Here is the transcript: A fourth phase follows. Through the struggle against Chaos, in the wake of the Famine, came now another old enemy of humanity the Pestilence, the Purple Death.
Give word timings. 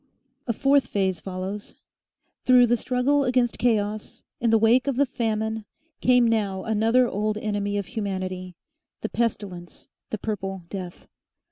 A 0.47 0.53
fourth 0.53 0.87
phase 0.87 1.19
follows. 1.19 1.75
Through 2.43 2.65
the 2.65 2.75
struggle 2.75 3.23
against 3.23 3.59
Chaos, 3.59 4.23
in 4.39 4.49
the 4.49 4.57
wake 4.57 4.87
of 4.87 4.95
the 4.95 5.05
Famine, 5.05 5.63
came 5.99 6.27
now 6.27 6.63
another 6.63 7.07
old 7.07 7.37
enemy 7.37 7.77
of 7.77 7.85
humanity 7.85 8.55
the 9.01 9.09
Pestilence, 9.09 9.89
the 10.09 10.17
Purple 10.17 10.63
Death. 10.69 11.07